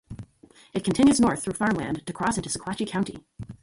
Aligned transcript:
It 0.73 0.83
continues 0.83 1.19
north 1.19 1.43
through 1.43 1.53
farmland 1.53 2.07
to 2.07 2.11
cross 2.11 2.35
into 2.35 2.49
Sequatchie 2.49 2.87
County. 2.89 3.23